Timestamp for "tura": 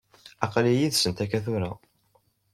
1.45-1.71